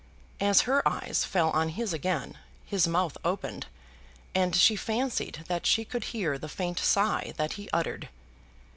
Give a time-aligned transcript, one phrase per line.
[0.39, 3.67] As her eyes fell on his again, his mouth opened,
[4.33, 8.09] and she fancied that she could hear the faint sigh that he uttered.